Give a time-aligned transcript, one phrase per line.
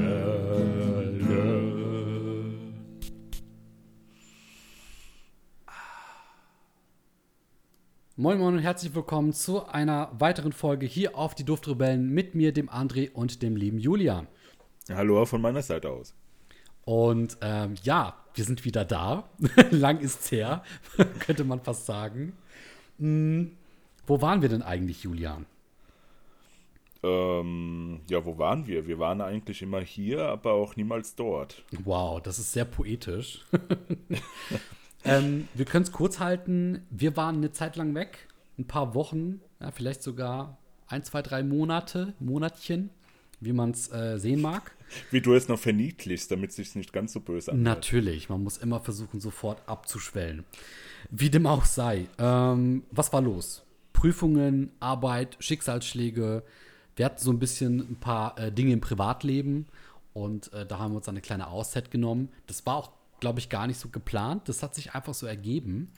[8.17, 12.55] Moin Moin und herzlich willkommen zu einer weiteren Folge hier auf die Duftrebellen mit mir,
[12.55, 14.27] dem André und dem lieben Julian.
[14.89, 16.15] Hallo von meiner Seite aus.
[16.87, 19.29] Und ähm, ja, wir sind wieder da.
[19.71, 20.63] Lang ist's her,
[21.21, 22.33] könnte man fast sagen.
[22.99, 23.53] Hm,
[24.07, 25.45] wo waren wir denn eigentlich, Julian?
[27.03, 28.87] Ähm, ja, wo waren wir?
[28.87, 31.63] Wir waren eigentlich immer hier, aber auch niemals dort.
[31.85, 33.45] Wow, das ist sehr poetisch.
[35.05, 36.83] ähm, wir können es kurz halten.
[36.91, 38.29] Wir waren eine Zeit lang weg.
[38.59, 40.59] Ein paar Wochen, ja, vielleicht sogar
[40.89, 42.91] ein, zwei, drei Monate, Monatchen,
[43.41, 44.73] wie man es äh, sehen mag.
[45.11, 47.77] Wie du es noch verniedlichst, damit es sich nicht ganz so böse anhört.
[47.77, 50.45] Natürlich, man muss immer versuchen, sofort abzuschwellen.
[51.11, 52.07] Wie dem auch sei.
[52.19, 53.67] Ähm, was war los?
[53.93, 56.43] Prüfungen, Arbeit, Schicksalsschläge.
[56.99, 59.67] Wir hatten so ein bisschen ein paar äh, Dinge im Privatleben
[60.15, 62.29] und äh, da haben wir uns eine kleine Auszeit genommen.
[62.49, 62.91] Das war auch,
[63.21, 64.49] glaube ich, gar nicht so geplant.
[64.49, 65.93] Das hat sich einfach so ergeben.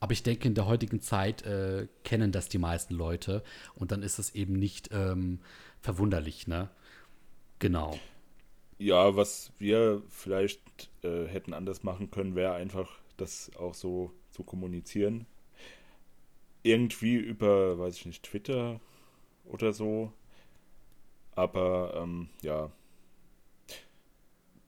[0.00, 3.44] Aber ich denke, in der heutigen Zeit äh, kennen das die meisten Leute
[3.76, 5.38] und dann ist es eben nicht ähm,
[5.80, 6.68] verwunderlich, ne?
[7.60, 7.96] Genau.
[8.78, 10.60] Ja, was wir vielleicht
[11.04, 15.26] äh, hätten anders machen können, wäre einfach das auch so zu kommunizieren.
[16.64, 18.80] Irgendwie über, weiß ich nicht, Twitter
[19.48, 20.12] oder so.
[21.34, 22.70] Aber ähm, ja,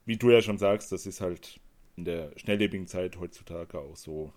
[0.04, 1.60] wie du ja schon sagst, das ist halt
[1.96, 4.32] in der schnelllebigen Zeit heutzutage auch so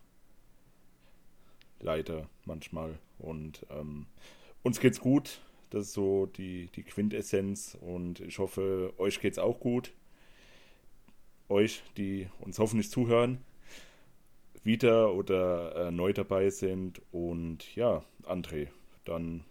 [1.79, 2.97] leider manchmal.
[3.19, 4.07] Und ähm,
[4.63, 5.41] uns geht's gut.
[5.69, 7.77] Das ist so die, die Quintessenz.
[7.81, 9.93] Und ich hoffe, euch geht's auch gut.
[11.49, 13.43] Euch, die uns hoffentlich zuhören,
[14.63, 17.01] wieder oder äh, neu dabei sind.
[17.11, 18.69] Und ja, André,
[19.05, 19.43] dann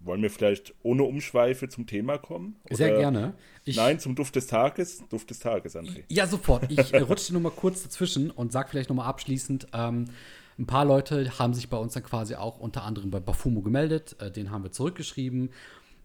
[0.00, 2.56] wollen wir vielleicht ohne Umschweife zum Thema kommen?
[2.64, 3.34] Oder Sehr gerne.
[3.64, 5.04] Ich, nein, zum Duft des Tages.
[5.10, 6.04] Duft des Tages, André.
[6.08, 6.70] Ja, sofort.
[6.70, 10.06] Ich äh, rutsche nur mal kurz dazwischen und sage vielleicht noch mal abschließend, ähm,
[10.58, 14.16] ein paar Leute haben sich bei uns dann quasi auch unter anderem bei Bafumo gemeldet.
[14.20, 15.50] Äh, den haben wir zurückgeschrieben.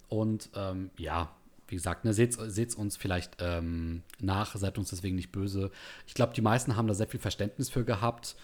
[0.08, 1.36] Und ähm, ja,
[1.68, 5.72] wie gesagt, ne, seht es uns vielleicht ähm, nach, seid uns deswegen nicht böse.
[6.06, 8.36] Ich glaube, die meisten haben da sehr viel Verständnis für gehabt.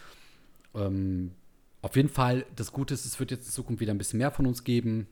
[0.75, 1.31] Ähm,
[1.81, 4.31] auf jeden Fall, das Gute ist, es wird jetzt in Zukunft wieder ein bisschen mehr
[4.31, 5.08] von uns geben.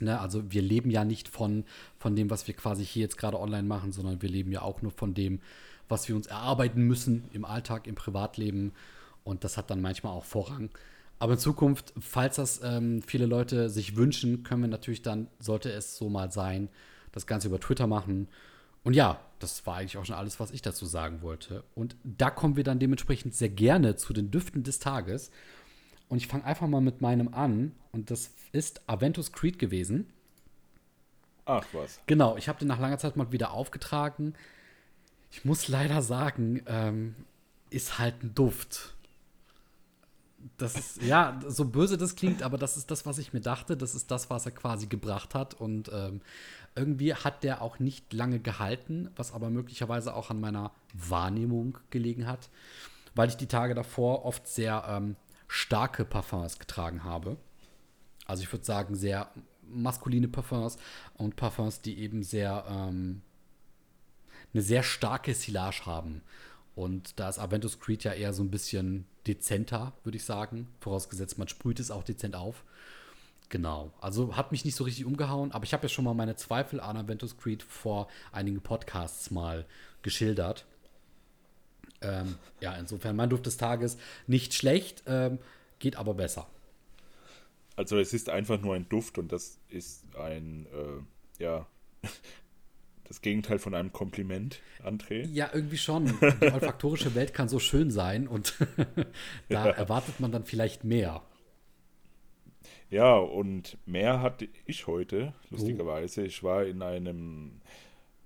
[0.00, 1.64] Ne, also wir leben ja nicht von,
[1.98, 4.82] von dem, was wir quasi hier jetzt gerade online machen, sondern wir leben ja auch
[4.82, 5.40] nur von dem,
[5.88, 8.72] was wir uns erarbeiten müssen im Alltag, im Privatleben.
[9.24, 10.70] Und das hat dann manchmal auch Vorrang.
[11.18, 15.70] Aber in Zukunft, falls das ähm, viele Leute sich wünschen, können wir natürlich dann, sollte
[15.70, 16.68] es so mal sein,
[17.12, 18.26] das Ganze über Twitter machen.
[18.82, 21.62] Und ja, das war eigentlich auch schon alles, was ich dazu sagen wollte.
[21.74, 25.30] Und da kommen wir dann dementsprechend sehr gerne zu den Düften des Tages.
[26.12, 27.72] Und ich fange einfach mal mit meinem an.
[27.90, 30.12] Und das ist Aventus Creed gewesen.
[31.46, 32.00] Ach was.
[32.04, 34.34] Genau, ich habe den nach langer Zeit mal wieder aufgetragen.
[35.30, 37.14] Ich muss leider sagen, ähm,
[37.70, 38.94] ist halt ein Duft.
[40.58, 43.74] Das ist, ja, so böse das klingt, aber das ist das, was ich mir dachte.
[43.74, 45.54] Das ist das, was er quasi gebracht hat.
[45.54, 46.20] Und ähm,
[46.74, 52.26] irgendwie hat der auch nicht lange gehalten, was aber möglicherweise auch an meiner Wahrnehmung gelegen
[52.26, 52.50] hat,
[53.14, 55.16] weil ich die Tage davor oft sehr ähm,
[55.52, 57.36] starke Parfums getragen habe.
[58.24, 59.30] Also ich würde sagen, sehr
[59.68, 60.78] maskuline Parfums
[61.14, 63.20] und Parfums, die eben sehr ähm,
[64.54, 66.22] eine sehr starke Silage haben.
[66.74, 70.68] Und da ist Aventus Creed ja eher so ein bisschen dezenter, würde ich sagen.
[70.80, 72.64] Vorausgesetzt, man sprüht es auch dezent auf.
[73.50, 73.92] Genau.
[74.00, 76.80] Also hat mich nicht so richtig umgehauen, aber ich habe ja schon mal meine Zweifel
[76.80, 79.66] an Aventus Creed vor einigen Podcasts mal
[80.00, 80.64] geschildert.
[82.02, 83.96] Ähm, ja, insofern mein Duft des Tages
[84.26, 85.38] nicht schlecht, ähm,
[85.78, 86.46] geht aber besser.
[87.76, 91.66] Also es ist einfach nur ein Duft und das ist ein, äh, ja,
[93.04, 95.26] das Gegenteil von einem Kompliment, André.
[95.28, 96.06] Ja, irgendwie schon.
[96.40, 98.54] Die olfaktorische Welt kann so schön sein und
[99.48, 99.70] da ja.
[99.70, 101.22] erwartet man dann vielleicht mehr.
[102.90, 106.20] Ja, und mehr hatte ich heute, lustigerweise.
[106.20, 106.24] Oh.
[106.24, 107.62] Ich war in einem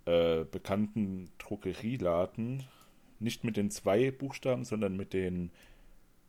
[0.06, 2.64] äh, bekannten Drogerieladen
[3.20, 5.50] nicht mit den zwei Buchstaben, sondern mit den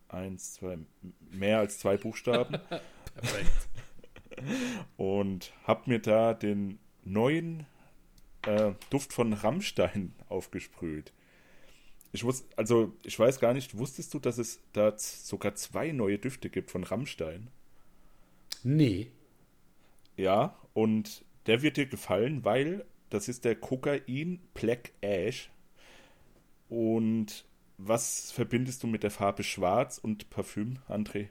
[0.09, 0.77] eins, zwei,
[1.31, 2.59] mehr als zwei Buchstaben.
[3.15, 3.69] Perfekt.
[4.95, 7.65] Und hab mir da den neuen
[8.45, 11.13] äh, Duft von Rammstein aufgesprüht.
[12.11, 16.17] Ich wusste, also ich weiß gar nicht, wusstest du, dass es da sogar zwei neue
[16.17, 17.49] Düfte gibt von Rammstein?
[18.63, 19.11] Nee.
[20.15, 25.49] Ja, und der wird dir gefallen, weil das ist der Kokain Black Ash
[26.69, 27.45] und
[27.77, 31.29] was verbindest du mit der Farbe Schwarz und Parfüm, André?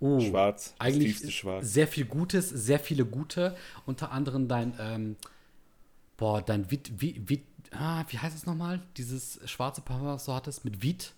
[0.00, 0.74] Oh, Schwarz.
[0.78, 1.72] das Eigentlich tiefste Schwarz.
[1.72, 3.56] sehr viel Gutes, sehr viele gute.
[3.86, 5.16] Unter anderem dein, ähm,
[6.16, 8.82] boah, dein Vit, wie, Vit, ah, wie heißt es nochmal?
[8.96, 11.14] Dieses schwarze Parfum, was du hattest, mit Vit.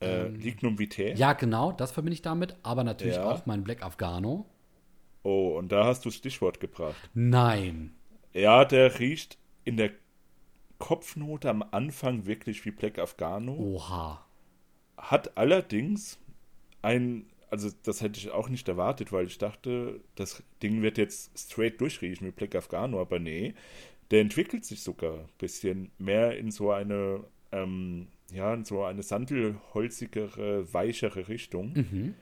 [0.00, 1.14] Äh, Lignum Vitae.
[1.14, 2.56] Ja, genau, das verbinde ich damit.
[2.64, 3.30] Aber natürlich Ja.
[3.30, 4.46] auch mein Black Afghano.
[5.22, 6.96] Oh, und da hast du das Stichwort gebracht.
[7.14, 7.92] Nein.
[8.32, 9.92] Ja, der riecht in der
[10.82, 13.52] Kopfnote am Anfang wirklich wie Black Afghano.
[13.52, 14.26] Oha.
[14.96, 16.18] Hat allerdings
[16.82, 21.38] ein, also das hätte ich auch nicht erwartet, weil ich dachte, das Ding wird jetzt
[21.38, 23.54] straight durchriechen wie Black Afghano, aber nee,
[24.10, 29.04] der entwickelt sich sogar ein bisschen mehr in so eine, ähm, ja, in so eine
[29.04, 31.74] sandelholzigere, weichere Richtung.
[31.74, 32.14] Mhm.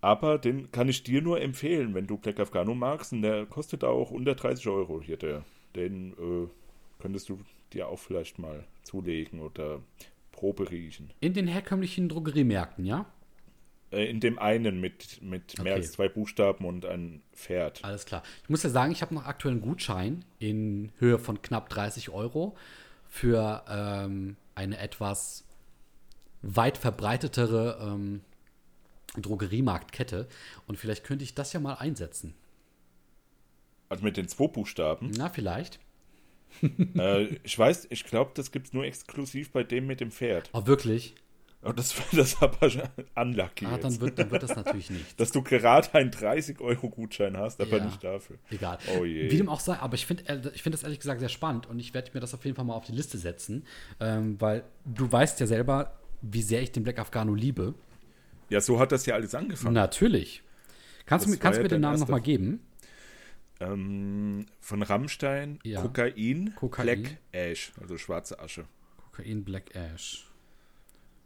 [0.00, 3.12] Aber den kann ich dir nur empfehlen, wenn du Black Afghano magst.
[3.12, 5.18] Und der kostet auch unter 30 Euro hier.
[5.18, 5.44] Der,
[5.76, 6.48] den äh,
[7.04, 7.38] könntest du
[7.74, 9.82] dir auch vielleicht mal zulegen oder
[10.32, 11.10] Probe riechen.
[11.20, 13.04] In den herkömmlichen Drogeriemärkten, ja?
[13.90, 15.82] Äh, in dem einen mit, mit mehr Okay.
[15.82, 17.84] als zwei Buchstaben und ein Pferd.
[17.84, 18.22] Alles klar.
[18.42, 22.08] Ich muss ja sagen, ich habe noch aktuell einen Gutschein in Höhe von knapp 30
[22.08, 22.56] Euro
[23.06, 25.44] für ähm, eine etwas
[26.40, 28.22] weit verbreitetere ähm,
[29.18, 30.26] Drogeriemarktkette.
[30.66, 32.32] Und vielleicht könnte ich das ja mal einsetzen.
[33.90, 35.10] Also mit den zwei Buchstaben.
[35.18, 35.80] Na, vielleicht.
[36.98, 40.50] äh, ich weiß, ich glaube, das gibt es nur exklusiv bei dem mit dem Pferd.
[40.52, 41.14] Oh, wirklich?
[41.66, 42.82] Oh, das das aber schon
[43.14, 45.04] unlucky Ah, dann wird, dann wird das natürlich nicht.
[45.18, 47.84] Dass du gerade einen 30-Euro-Gutschein hast, aber Ja.
[47.86, 48.36] nicht dafür.
[48.50, 48.78] Egal.
[48.98, 49.30] Oh je.
[49.30, 51.78] Wie dem auch sei, aber ich finde ich find das ehrlich gesagt sehr spannend und
[51.78, 53.64] ich werde mir das auf jeden Fall mal auf die Liste setzen,
[53.98, 57.74] ähm, weil du weißt ja selber, wie sehr ich den Black Afghano liebe.
[58.50, 59.74] Ja, so hat das ja alles angefangen.
[59.74, 60.42] Natürlich.
[61.06, 62.60] Kannst du Das mir, kannst du mir den Namen nochmal geben?
[63.72, 65.82] Ähm, von Rammstein, Ja.
[65.82, 66.84] Kokain, Kokain.
[66.86, 68.66] Black Ash, also schwarze Asche.
[68.96, 70.26] Kokain Black Ash.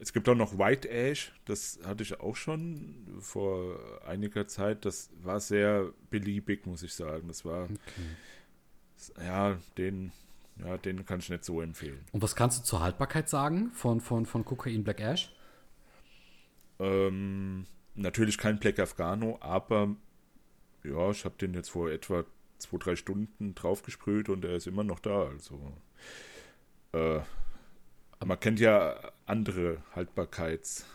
[0.01, 4.85] Es gibt auch noch White Ash, das hatte ich auch schon vor einiger Zeit.
[4.85, 7.27] Das war sehr beliebig, muss ich sagen.
[7.27, 7.69] Das war,
[9.21, 10.13] ja, den,
[10.65, 11.99] ja, den kann ich nicht so empfehlen.
[12.13, 15.35] Und was kannst du zur Haltbarkeit sagen von, von, von Kokain Black Ash?
[16.79, 17.65] Ähm,
[17.97, 19.97] natürlich kein Black Afghano, aber
[20.85, 22.25] ja, ich habe den jetzt vor etwa
[22.59, 25.25] zwei, drei Stunden draufgesprüht und er ist immer noch da.
[25.29, 25.73] Also,
[26.93, 27.21] äh,
[28.25, 28.97] man kennt ja
[29.27, 30.87] andere Haltbarkeits,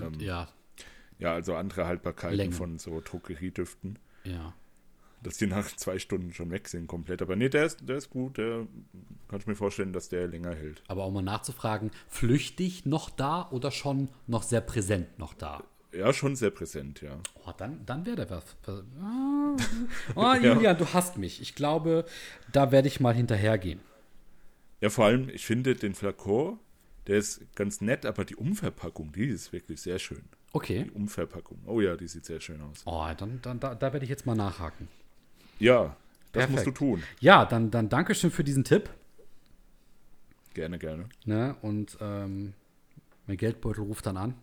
[0.00, 0.48] ähm, ja,
[1.22, 2.52] ja, also andere Haltbarkeiten Längen.
[2.52, 4.54] von so Drogeriedüften, ja.
[5.22, 7.22] dass die nach zwei Stunden schon weg sind komplett.
[7.22, 8.66] Aber nee, der ist, der ist gut, der
[9.28, 10.82] kann ich mir vorstellen, dass der länger hält.
[10.88, 15.62] Aber um mal nachzufragen, flüchtig noch da oder schon noch sehr präsent noch da?
[15.92, 17.18] Ja, schon sehr präsent, ja.
[17.44, 18.56] Oh, dann, dann wäre der was.
[19.00, 19.56] Ah,
[20.14, 21.42] oh, Julian, du hast mich.
[21.42, 22.06] Ich glaube,
[22.50, 23.80] da werde ich mal hinterhergehen.
[24.80, 26.58] Ja, vor allem, ich finde den Flakon,
[27.06, 30.24] der ist ganz nett, aber die Umverpackung, die ist wirklich sehr schön.
[30.52, 30.84] Okay.
[30.84, 31.58] Die Umverpackung.
[31.66, 32.82] Oh ja, die sieht sehr schön aus.
[32.84, 34.88] Oh, dann, dann da, da werde ich jetzt mal nachhaken.
[35.58, 35.96] Ja,
[36.32, 36.52] das Perfekt.
[36.52, 37.02] musst du tun.
[37.20, 38.90] Ja, dann, dann danke schön für diesen Tipp.
[40.54, 41.08] Gerne, gerne.
[41.24, 41.56] Ne?
[41.62, 42.54] Und ähm,
[43.26, 44.34] mein Geldbeutel ruft dann an.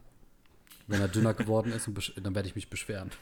[0.89, 1.87] Wenn er dünner geworden ist,
[2.21, 3.11] dann werde ich mich beschweren.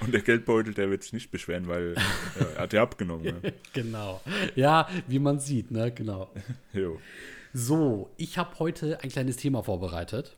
[0.00, 3.40] Und der Geldbeutel, der wird sich nicht beschweren, weil ja, er hat ja abgenommen.
[3.42, 3.52] Ne?
[3.74, 4.22] genau.
[4.54, 5.92] Ja, wie man sieht, ne?
[5.92, 6.32] Genau.
[6.72, 6.98] Jo.
[7.52, 10.36] So, ich habe heute ein kleines Thema vorbereitet.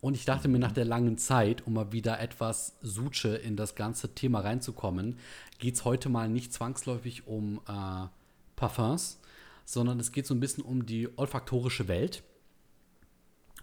[0.00, 3.74] Und ich dachte mir nach der langen Zeit, um mal wieder etwas Suche in das
[3.74, 5.18] ganze Thema reinzukommen,
[5.58, 8.06] geht es heute mal nicht zwangsläufig um äh,
[8.54, 9.20] Parfums,
[9.64, 12.22] sondern es geht so ein bisschen um die olfaktorische Welt.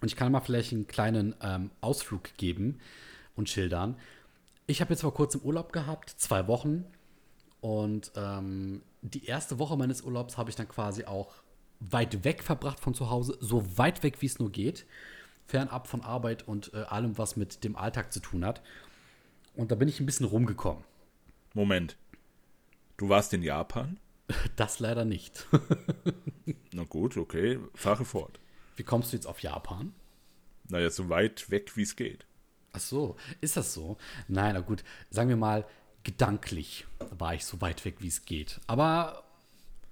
[0.01, 2.79] Und ich kann mal vielleicht einen kleinen ähm, Ausflug geben
[3.35, 3.97] und schildern.
[4.67, 6.85] Ich habe jetzt vor kurzem Urlaub gehabt, zwei Wochen.
[7.61, 11.33] Und ähm, die erste Woche meines Urlaubs habe ich dann quasi auch
[11.79, 14.85] weit weg verbracht von zu Hause, so weit weg wie es nur geht,
[15.47, 18.61] fernab von Arbeit und äh, allem, was mit dem Alltag zu tun hat.
[19.55, 20.83] Und da bin ich ein bisschen rumgekommen.
[21.53, 21.97] Moment.
[22.97, 23.99] Du warst in Japan?
[24.55, 25.45] Das leider nicht.
[26.73, 27.59] Na gut, okay.
[27.75, 28.39] Fahre fort.
[28.75, 29.93] Wie kommst du jetzt auf Japan?
[30.67, 32.25] Naja, so weit weg, wie es geht.
[32.73, 33.97] Ach so, ist das so?
[34.27, 35.65] Nein, na gut, sagen wir mal,
[36.03, 38.59] gedanklich war ich so weit weg, wie es geht.
[38.67, 39.23] Aber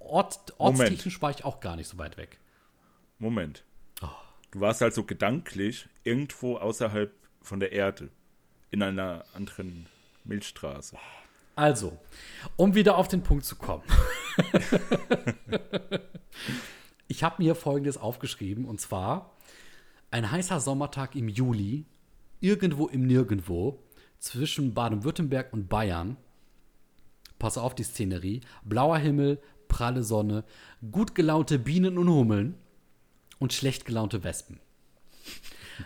[0.04, 2.38] Ort, ortstechnisch war ich auch gar nicht so weit weg.
[3.18, 3.64] Moment.
[4.02, 4.08] Oh.
[4.50, 8.10] Du warst also gedanklich irgendwo außerhalb von der Erde.
[8.70, 9.86] In einer anderen
[10.24, 10.98] Milchstraße.
[11.56, 11.98] Also,
[12.56, 13.84] um wieder auf den Punkt zu kommen.
[17.08, 19.36] ich habe mir Folgendes aufgeschrieben, und zwar
[20.10, 21.86] ein heißer Sommertag im Juli,
[22.40, 23.80] irgendwo im Nirgendwo,
[24.18, 26.16] zwischen Baden-Württemberg und Bayern.
[27.38, 28.40] Pass auf die Szenerie.
[28.64, 30.44] Blauer Himmel, pralle Sonne,
[30.92, 32.54] gut gelaunte Bienen und Hummeln
[33.38, 34.60] und schlecht gelaunte Wespen.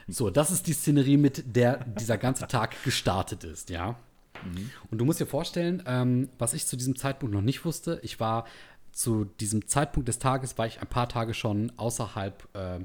[0.06, 3.98] So, das ist die Szenerie, mit der dieser ganze Tag gestartet ist, ja.
[4.44, 4.70] Mhm.
[4.90, 8.20] Und du musst dir vorstellen, ähm, was ich zu diesem Zeitpunkt noch nicht wusste, ich
[8.20, 8.46] war
[8.98, 12.80] zu diesem Zeitpunkt des Tages, war ich ein paar Tage schon außerhalb äh,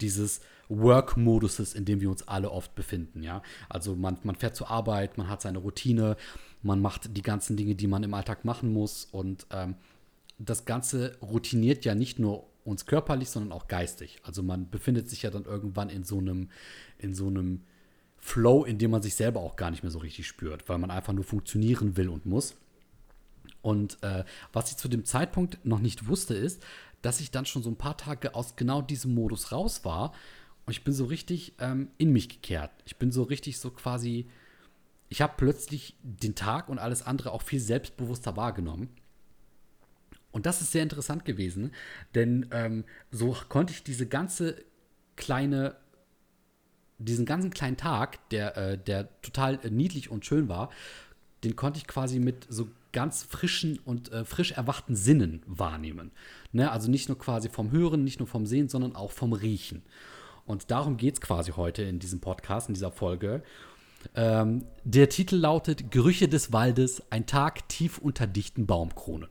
[0.00, 3.42] dieses Work-Moduses, in dem wir uns alle oft befinden, ja.
[3.68, 6.16] Also man, man fährt zur Arbeit, man hat seine Routine,
[6.62, 9.74] man macht die ganzen Dinge, die man im Alltag machen muss und ähm,
[10.38, 14.20] das Ganze routiniert ja nicht nur uns körperlich, sondern auch geistig.
[14.22, 16.48] Also man befindet sich ja dann irgendwann in so einem,
[16.96, 17.62] in so einem
[18.18, 20.92] Flow, in dem man sich selber auch gar nicht mehr so richtig spürt, weil man
[20.92, 22.54] einfach nur funktionieren will und muss.
[23.62, 26.62] Und äh, was ich zu dem Zeitpunkt noch nicht wusste, ist,
[27.02, 30.12] dass ich dann schon so ein paar Tage aus genau diesem Modus raus war.
[30.66, 32.70] Und ich bin so richtig ähm, in mich gekehrt.
[32.84, 34.28] Ich bin so richtig so quasi.
[35.08, 38.88] Ich habe plötzlich den Tag und alles andere auch viel selbstbewusster wahrgenommen.
[40.32, 41.72] Und das ist sehr interessant gewesen,
[42.14, 44.62] denn ähm, so konnte ich diese ganze
[45.16, 45.74] kleine,
[46.98, 50.70] diesen ganzen kleinen Tag, der, äh, der total äh, niedlich und schön war,
[51.42, 56.10] den konnte ich quasi mit so ganz frischen und äh, frisch erwachten Sinnen wahrnehmen.
[56.52, 56.70] Ne?
[56.70, 59.82] Also nicht nur quasi vom Hören, nicht nur vom Sehen, sondern auch vom Riechen.
[60.46, 63.42] Und darum geht es quasi heute in diesem Podcast, in dieser Folge.
[64.14, 69.28] Ähm, der Titel lautet Gerüche des Waldes, ein Tag tief unter dichten Baumkronen.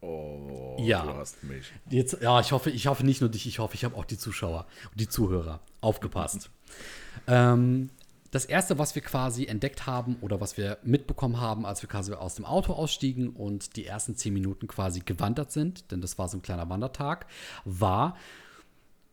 [0.00, 1.04] Oh, ja.
[1.04, 1.72] du hast mich.
[1.90, 4.18] Jetzt, ja, ich hoffe, ich hoffe nicht nur dich, ich hoffe, ich habe auch die
[4.18, 6.50] Zuschauer und die Zuhörer aufgepasst.
[7.26, 7.90] ähm,
[8.36, 12.12] das erste, was wir quasi entdeckt haben oder was wir mitbekommen haben, als wir quasi
[12.12, 16.28] aus dem Auto ausstiegen und die ersten zehn Minuten quasi gewandert sind, denn das war
[16.28, 17.26] so ein kleiner Wandertag,
[17.64, 18.16] war,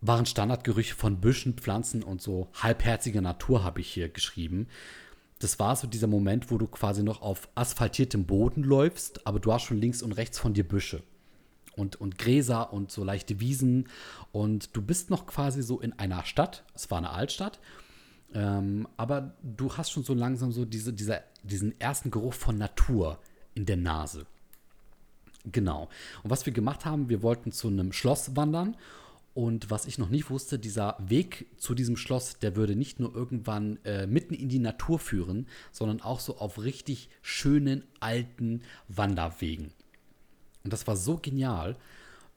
[0.01, 4.68] waren Standardgerüche von Büschen, Pflanzen und so halbherziger Natur, habe ich hier geschrieben
[5.39, 9.51] das war so dieser Moment, wo du quasi noch auf asphaltiertem Boden läufst, aber du
[9.51, 11.03] hast schon links und rechts von dir Büsche
[11.75, 13.89] und, und Gräser und so leichte Wiesen.
[14.32, 16.63] Und du bist noch quasi so in einer Stadt.
[16.74, 17.60] Es war eine Altstadt.
[18.34, 23.20] Ähm, aber du hast schon so langsam so diese, dieser, diesen ersten Geruch von Natur
[23.54, 24.25] in der Nase.
[25.52, 25.90] Genau.
[26.24, 28.78] Und was wir gemacht haben, wir wollten zu einem Schloss wandern
[29.34, 33.13] und was ich noch nicht wusste, dieser Weg zu diesem Schloss, der würde nicht nur
[33.16, 39.72] irgendwann äh, mitten in die Natur führen, sondern auch so auf richtig schönen alten Wanderwegen.
[40.63, 41.75] Und das war so genial.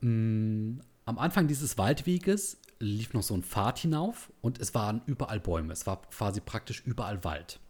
[0.00, 5.40] Mm, am Anfang dieses Waldweges lief noch so ein Pfad hinauf und es waren überall
[5.40, 5.73] Bäume.
[5.73, 7.61] Es war quasi praktisch überall Wald.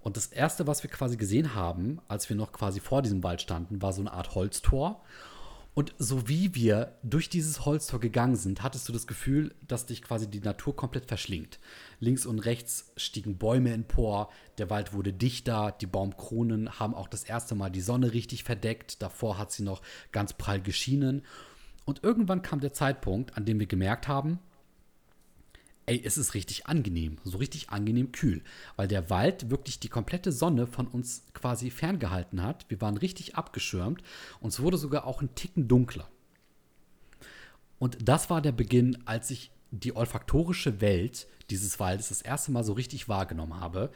[0.00, 3.42] Und das erste, was wir quasi gesehen haben, als wir noch quasi vor diesem Wald
[3.42, 5.02] standen, war so eine Art Holztor.
[5.74, 10.02] Und so wie wir durch dieses Holztor gegangen sind, hattest du das Gefühl, dass dich
[10.02, 11.60] quasi die Natur komplett verschlingt.
[12.00, 17.22] Links und rechts stiegen Bäume empor, der Wald wurde dichter, die Baumkronen haben auch das
[17.22, 21.22] erste Mal die Sonne richtig verdeckt, davor hat sie noch ganz prall geschienen.
[21.88, 24.40] Und irgendwann kam der Zeitpunkt, an dem wir gemerkt haben,
[25.86, 28.42] ey, es ist richtig angenehm, so richtig angenehm kühl,
[28.76, 32.66] weil der Wald wirklich die komplette Sonne von uns quasi ferngehalten hat.
[32.68, 34.02] Wir waren richtig abgeschirmt
[34.40, 36.06] und es wurde sogar auch ein Ticken dunkler.
[37.78, 42.64] Und das war der Beginn, als ich die olfaktorische Welt dieses Waldes das erste Mal
[42.64, 43.90] so richtig wahrgenommen habe.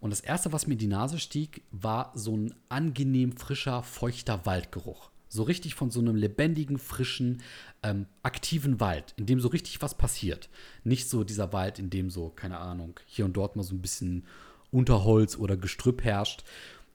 [0.00, 4.46] Und das erste, was mir in die Nase stieg, war so ein angenehm frischer, feuchter
[4.46, 5.12] Waldgeruch.
[5.36, 7.42] So richtig von so einem lebendigen, frischen,
[7.82, 10.48] ähm, aktiven Wald, in dem so richtig was passiert.
[10.82, 13.82] Nicht so dieser Wald, in dem so, keine Ahnung, hier und dort mal so ein
[13.82, 14.24] bisschen
[14.70, 16.44] Unterholz oder Gestrüpp herrscht.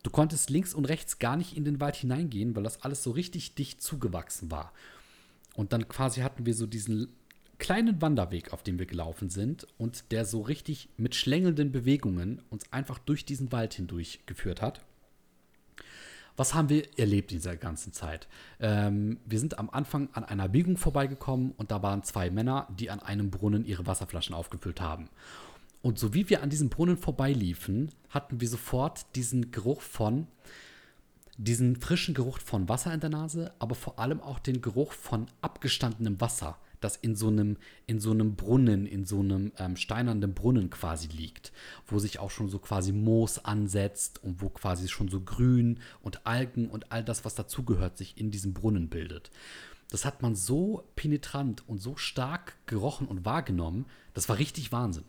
[0.03, 3.12] Du konntest links und rechts gar nicht in den Wald hineingehen, weil das alles so
[3.12, 4.74] richtig dicht zugewachsen war.
[5.55, 7.10] Und dann quasi hatten wir so diesen
[7.60, 12.63] kleinen Wanderweg, auf dem wir gelaufen sind und der so richtig mit schlängelnden Bewegungen uns
[12.74, 14.81] einfach durch diesen Wald hindurch geführt hat.
[16.41, 18.27] Was haben wir erlebt in dieser ganzen Zeit?
[18.60, 22.89] Ähm, wir sind am Anfang an einer Biegung vorbeigekommen und da waren zwei Männer, die
[22.89, 25.07] an einem Brunnen ihre Wasserflaschen aufgefüllt haben.
[25.83, 30.25] Und so wie wir an diesem Brunnen vorbeiliefen, hatten wir sofort diesen Geruch von,
[31.38, 35.27] diesen frischen Geruch von Wasser in der Nase, aber vor allem auch den Geruch von
[35.41, 37.57] abgestandenem Wasser das in so einem,
[37.88, 41.53] in so einem Brunnen, in so einem ähm, steinernen Brunnen quasi liegt,
[41.88, 46.25] wo sich auch schon so quasi Moos ansetzt und wo quasi schon so Grün und
[46.27, 49.31] Algen und all das, was dazugehört, sich in diesem Brunnen bildet.
[49.89, 55.05] Das hat man so penetrant und so stark gerochen und wahrgenommen, das war richtig Wahnsinn.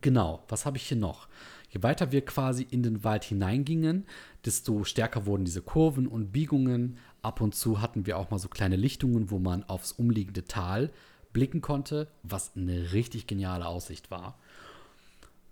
[0.00, 1.28] Genau, was habe ich hier noch?
[1.68, 4.06] Je weiter wir quasi in den Wald hineingingen,
[4.44, 6.98] desto stärker wurden diese Kurven und Biegungen.
[7.22, 10.90] Ab und zu hatten wir auch mal so kleine Lichtungen, wo man aufs umliegende Tal
[11.32, 14.38] blicken konnte, was eine richtig geniale Aussicht war.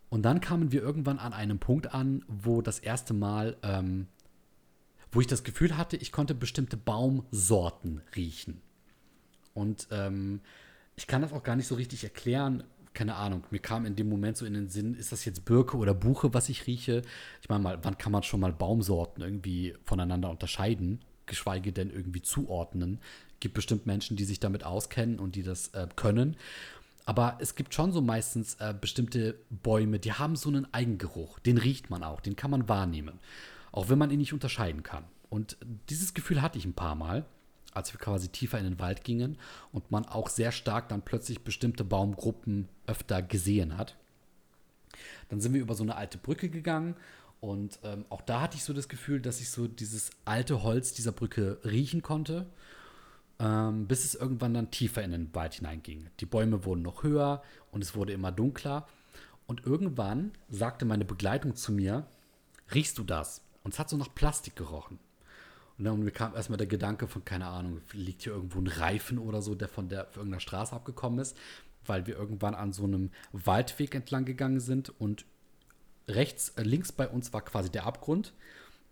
[0.09, 4.07] Und dann kamen wir irgendwann an einem Punkt an, wo das erste Mal, ähm,
[5.11, 8.63] wo ich das Gefühl hatte, ich konnte bestimmte Baumsorten riechen.
[9.55, 10.41] Und ähm,
[10.97, 12.63] ich kann das auch gar nicht so richtig erklären.
[12.95, 15.77] Keine Ahnung, mir kam in dem Moment so in den Sinn, ist das jetzt Birke
[15.77, 17.03] oder Buche, was ich rieche?
[17.43, 22.23] Ich meine mal, wann kann man schon mal Baumsorten irgendwie voneinander unterscheiden, geschweige denn irgendwie
[22.23, 23.01] zuordnen?
[23.41, 26.37] Gibt bestimmt Menschen, die sich damit auskennen und die das äh, können.
[27.05, 31.41] Aber es gibt schon so meistens äh, bestimmte Bäume, die haben so einen Eigengeruch.
[31.41, 33.19] Den riecht man auch, den kann man wahrnehmen.
[33.73, 35.05] Auch wenn man ihn nicht unterscheiden kann.
[35.29, 35.57] Und
[35.91, 37.27] dieses Gefühl hatte ich ein paar Mal
[37.75, 39.37] als wir quasi tiefer in den Wald gingen
[39.73, 43.97] und man auch sehr stark dann plötzlich bestimmte Baumgruppen öfter gesehen hat.
[45.29, 46.97] Dann sind wir über so eine alte Brücke gegangen
[47.41, 50.95] und ähm, auch da hatte ich so das Gefühl, dass ich so dieses alte Holz
[50.95, 52.47] dieser Brücke riechen konnte,
[53.39, 56.09] ähm, bis es irgendwann dann tiefer in den Wald hineinging.
[56.21, 58.87] Die Bäume wurden noch höher und es wurde immer dunkler.
[59.47, 62.07] Und irgendwann sagte meine Begleitung zu mir,
[62.73, 63.43] riechst du das?
[63.63, 64.99] Und es hat so nach Plastik gerochen.
[65.79, 69.19] Und dann mir kam erstmal der Gedanke von, keine Ahnung, liegt hier irgendwo ein Reifen
[69.19, 71.37] oder so, der von der irgendeiner Straße abgekommen ist,
[71.85, 75.25] weil wir irgendwann an so einem Waldweg entlang gegangen sind und
[76.09, 78.35] rechts, äh, links bei uns war quasi der Abgrund.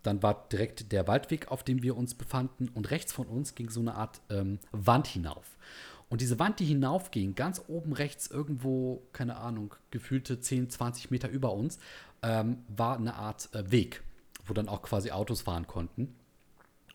[0.02, 3.70] Dann war direkt der Waldweg, auf dem wir uns befanden, und rechts von uns ging
[3.70, 5.56] so eine Art ähm, Wand hinauf.
[6.08, 11.28] Und diese Wand, die hinaufging, ganz oben rechts irgendwo, keine Ahnung, gefühlte 10, 20 Meter
[11.28, 11.78] über uns,
[12.22, 14.02] ähm, war eine Art äh, Weg,
[14.44, 16.14] wo dann auch quasi Autos fahren konnten.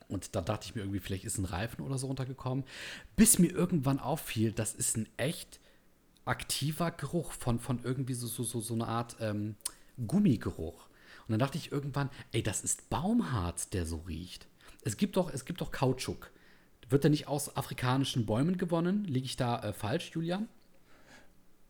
[0.07, 2.63] Und da dachte ich mir irgendwie, vielleicht ist ein Reifen oder so runtergekommen.
[3.15, 5.59] Bis mir irgendwann auffiel, das ist ein echt
[6.25, 9.55] aktiver Geruch von, von irgendwie so, so, so, so eine Art ähm,
[10.05, 10.87] Gummigeruch.
[11.27, 14.47] Und dann dachte ich irgendwann, ey, das ist Baumharz, der so riecht.
[14.83, 16.31] Es gibt doch, es gibt doch Kautschuk.
[16.89, 19.03] Wird der nicht aus afrikanischen Bäumen gewonnen?
[19.03, 20.47] Liege ich da äh, falsch, Julian?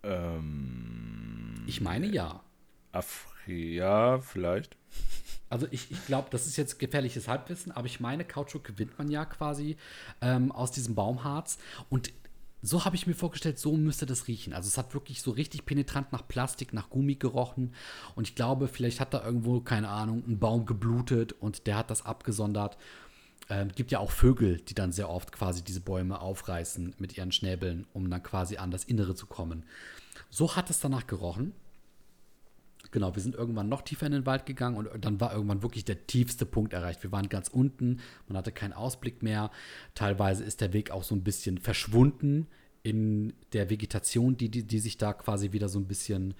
[0.03, 2.43] Ähm, ich meine ja.
[2.91, 4.77] Afri ja, vielleicht.
[5.49, 9.09] Also ich, ich glaube, das ist jetzt gefährliches Halbwissen, aber ich meine, Kautschuk gewinnt man
[9.09, 9.77] ja quasi
[10.21, 11.57] ähm, aus diesem Baumharz.
[11.89, 12.11] Und
[12.61, 14.53] so habe ich mir vorgestellt, so müsste das riechen.
[14.53, 17.73] Also es hat wirklich so richtig penetrant nach Plastik, nach Gummi gerochen.
[18.15, 21.91] Und ich glaube, vielleicht hat da irgendwo, keine Ahnung, ein Baum geblutet und der hat
[21.91, 22.77] das abgesondert.
[23.49, 27.31] Ähm, gibt ja auch Vögel, die dann sehr oft quasi diese Bäume aufreißen mit ihren
[27.31, 29.63] Schnäbeln, um dann quasi an das Innere zu kommen.
[30.29, 31.53] So hat es danach gerochen.
[32.91, 35.85] Genau, wir sind irgendwann noch tiefer in den Wald gegangen und dann war irgendwann wirklich
[35.85, 37.03] der tiefste Punkt erreicht.
[37.03, 39.51] Wir waren ganz unten, man hatte keinen Ausblick mehr.
[39.95, 42.47] Teilweise ist der Weg auch so ein bisschen verschwunden
[42.83, 46.33] in der Vegetation, die, die, die sich da quasi wieder so ein bisschen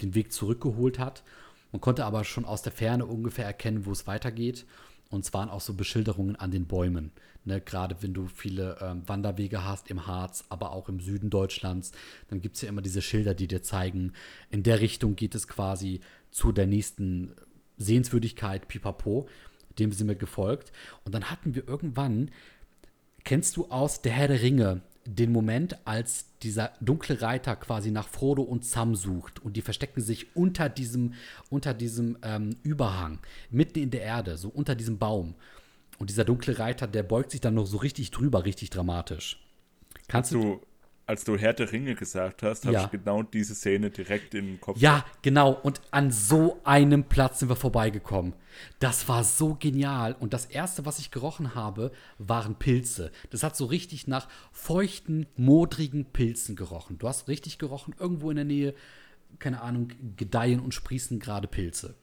[0.00, 1.22] den Weg zurückgeholt hat.
[1.70, 4.66] Man konnte aber schon aus der Ferne ungefähr erkennen, wo es weitergeht.
[5.12, 7.12] Und waren auch so Beschilderungen an den Bäumen.
[7.44, 11.92] Ne, Gerade wenn du viele ähm, Wanderwege hast im Harz, aber auch im Süden Deutschlands,
[12.28, 14.12] dann gibt es ja immer diese Schilder, die dir zeigen,
[14.50, 17.34] in der Richtung geht es quasi zu der nächsten
[17.76, 19.28] Sehenswürdigkeit, pipapo.
[19.78, 20.72] Dem sind wir gefolgt.
[21.04, 22.30] Und dann hatten wir irgendwann,
[23.24, 28.08] kennst du aus Der Herr der Ringe, den Moment, als dieser dunkle Reiter quasi nach
[28.08, 31.14] Frodo und Sam sucht und die verstecken sich unter diesem,
[31.50, 33.18] unter diesem ähm, Überhang,
[33.50, 35.34] mitten in der Erde, so unter diesem Baum.
[35.98, 39.38] Und dieser dunkle Reiter, der beugt sich dann noch so richtig drüber, richtig dramatisch.
[40.08, 40.60] Kannst du,
[41.06, 42.84] als du Herr der Ringe gesagt hast, habe ja.
[42.84, 44.78] ich genau diese Szene direkt im Kopf.
[44.78, 45.52] Ja, genau.
[45.52, 48.34] Und an so einem Platz sind wir vorbeigekommen.
[48.78, 50.14] Das war so genial.
[50.18, 53.10] Und das erste, was ich gerochen habe, waren Pilze.
[53.30, 56.98] Das hat so richtig nach feuchten, modrigen Pilzen gerochen.
[56.98, 58.74] Du hast richtig gerochen, irgendwo in der Nähe,
[59.38, 61.94] keine Ahnung, gedeihen und sprießen gerade Pilze.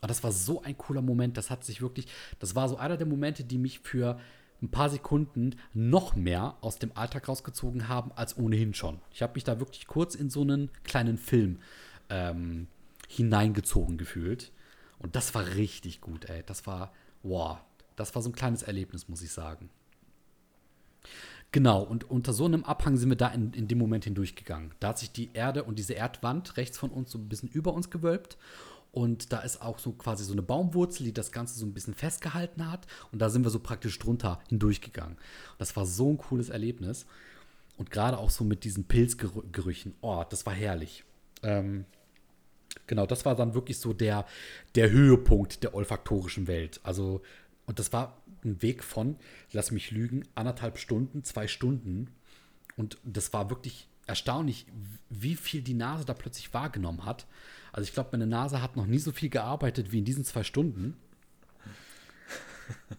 [0.00, 1.36] Und das war so ein cooler Moment.
[1.36, 2.06] Das hat sich wirklich,
[2.38, 4.18] das war so einer der Momente, die mich für
[4.60, 9.00] ein paar Sekunden noch mehr aus dem Alltag rausgezogen haben als ohnehin schon.
[9.12, 11.58] Ich habe mich da wirklich kurz in so einen kleinen Film
[12.10, 12.66] ähm,
[13.08, 14.52] hineingezogen gefühlt.
[14.98, 16.42] Und das war richtig gut, ey.
[16.44, 16.92] Das war,
[17.22, 17.58] wow,
[17.96, 19.70] das war so ein kleines Erlebnis, muss ich sagen.
[21.50, 24.74] Genau, und unter so einem Abhang sind wir da in, in dem Moment hindurchgegangen.
[24.80, 27.72] Da hat sich die Erde und diese Erdwand rechts von uns so ein bisschen über
[27.72, 28.36] uns gewölbt.
[28.90, 31.94] Und da ist auch so quasi so eine Baumwurzel, die das Ganze so ein bisschen
[31.94, 32.86] festgehalten hat.
[33.12, 35.18] Und da sind wir so praktisch drunter hindurchgegangen.
[35.58, 37.06] Das war so ein cooles Erlebnis.
[37.76, 39.94] Und gerade auch so mit diesen Pilzgerüchen.
[40.00, 41.04] Oh, das war herrlich.
[41.42, 41.84] Ähm,
[42.86, 44.26] genau, das war dann wirklich so der,
[44.74, 46.80] der Höhepunkt der olfaktorischen Welt.
[46.82, 47.22] Also,
[47.66, 49.16] und das war ein Weg von,
[49.52, 52.10] lass mich lügen, anderthalb Stunden, zwei Stunden.
[52.76, 54.66] Und das war wirklich erstaunlich,
[55.10, 57.26] wie viel die Nase da plötzlich wahrgenommen hat.
[57.72, 60.42] Also ich glaube, meine Nase hat noch nie so viel gearbeitet wie in diesen zwei
[60.42, 60.96] Stunden.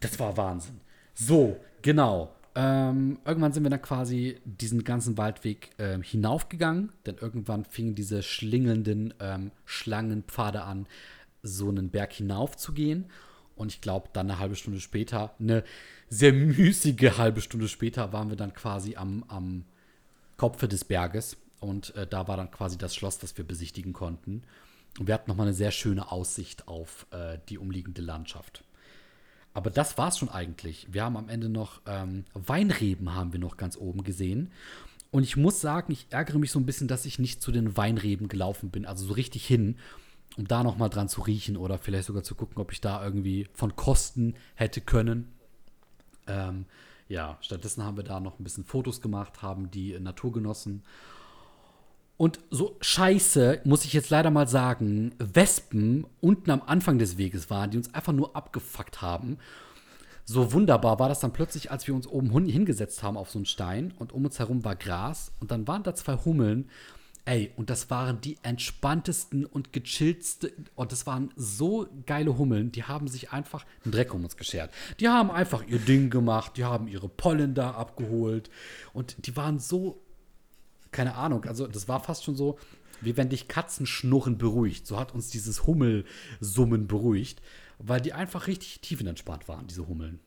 [0.00, 0.80] Das war Wahnsinn.
[1.14, 2.34] So, genau.
[2.54, 8.22] Ähm, irgendwann sind wir dann quasi diesen ganzen Waldweg ähm, hinaufgegangen, denn irgendwann fingen diese
[8.22, 10.86] schlingelnden ähm, Schlangenpfade an,
[11.42, 13.06] so einen Berg hinauf zu gehen.
[13.54, 15.62] Und ich glaube, dann eine halbe Stunde später, eine
[16.08, 19.64] sehr müßige halbe Stunde später, waren wir dann quasi am, am
[20.36, 21.36] Kopfe des Berges.
[21.60, 24.42] Und äh, da war dann quasi das Schloss, das wir besichtigen konnten.
[24.98, 28.64] Und wir hatten nochmal eine sehr schöne Aussicht auf äh, die umliegende Landschaft.
[29.52, 30.86] Aber das war's schon eigentlich.
[30.90, 34.50] Wir haben am Ende noch ähm, Weinreben haben wir noch ganz oben gesehen.
[35.10, 37.76] Und ich muss sagen, ich ärgere mich so ein bisschen, dass ich nicht zu den
[37.76, 39.76] Weinreben gelaufen bin, also so richtig hin,
[40.36, 43.04] um da noch mal dran zu riechen oder vielleicht sogar zu gucken, ob ich da
[43.04, 45.32] irgendwie von Kosten hätte können.
[46.28, 46.66] Ähm,
[47.08, 50.84] ja, stattdessen haben wir da noch ein bisschen Fotos gemacht, haben die Natur genossen.
[52.20, 57.48] Und so scheiße, muss ich jetzt leider mal sagen, Wespen unten am Anfang des Weges
[57.48, 59.38] waren, die uns einfach nur abgefuckt haben
[60.26, 63.46] so wunderbar war das dann plötzlich, als wir uns oben hingesetzt haben auf so einen
[63.46, 66.68] Stein und um uns herum war Gras und dann waren da zwei Hummeln.
[67.24, 72.84] Ey, und das waren die entspanntesten und gechilltsten, und das waren so geile Hummeln, die
[72.84, 74.70] haben sich einfach einen Dreck um uns geschert.
[75.00, 78.50] Die haben einfach ihr Ding gemacht, die haben ihre Pollen da abgeholt
[78.92, 80.00] und die waren so,
[80.92, 82.58] keine Ahnung, also das war fast schon so,
[83.00, 84.86] wie wenn dich Katzenschnurren beruhigt.
[84.86, 87.40] So hat uns dieses Hummelsummen beruhigt
[87.82, 90.20] weil die einfach richtig tiefenentspannt waren, diese Hummeln.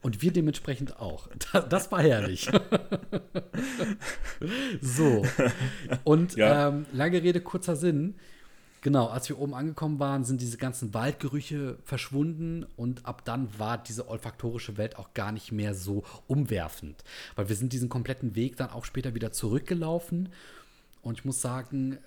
[0.00, 1.28] Und wir dementsprechend auch.
[1.52, 2.50] Das, das war herrlich.
[4.80, 5.24] so.
[6.02, 6.68] Und ja.
[6.68, 8.16] ähm, lange Rede, kurzer Sinn.
[8.82, 13.78] Genau, als wir oben angekommen waren, sind diese ganzen Waldgerüche verschwunden und ab dann war
[13.78, 17.04] diese olfaktorische Welt auch gar nicht mehr so umwerfend.
[17.36, 20.30] Weil wir sind diesen kompletten Weg dann auch später wieder zurückgelaufen.
[21.00, 21.98] Und ich muss sagen, äh,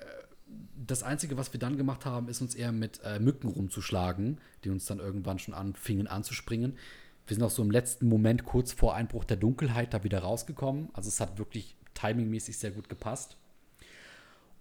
[0.86, 4.70] das Einzige, was wir dann gemacht haben, ist uns eher mit äh, Mücken rumzuschlagen, die
[4.70, 6.78] uns dann irgendwann schon anfingen anzuspringen.
[7.26, 10.90] Wir sind auch so im letzten Moment kurz vor Einbruch der Dunkelheit da wieder rausgekommen.
[10.92, 13.38] Also es hat wirklich timingmäßig sehr gut gepasst.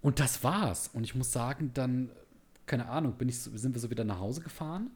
[0.05, 0.91] Und das war's.
[0.93, 2.11] Und ich muss sagen, dann,
[2.67, 4.91] keine Ahnung, bin ich, sind wir so wieder nach Hause gefahren.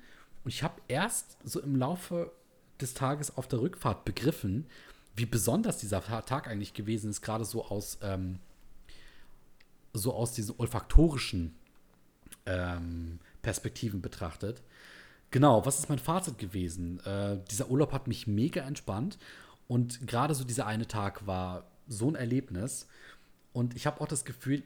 [0.44, 2.30] Und ich habe erst so im Laufe
[2.78, 4.66] des Tages auf der Rückfahrt begriffen,
[5.16, 8.38] wie besonders dieser Tag eigentlich gewesen ist, gerade so aus ähm,
[9.94, 11.54] so aus diesen olfaktorischen
[12.44, 14.62] ähm, Perspektiven betrachtet.
[15.30, 17.00] Genau, was ist mein Fazit gewesen?
[17.06, 19.18] Äh, dieser Urlaub hat mich mega entspannt
[19.68, 22.86] und gerade so dieser eine Tag war so ein Erlebnis.
[23.54, 24.62] Und ich habe auch das Gefühl,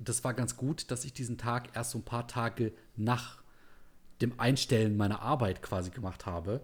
[0.00, 3.42] das war ganz gut, dass ich diesen Tag erst so ein paar Tage nach
[4.20, 6.60] dem Einstellen meiner Arbeit quasi gemacht habe.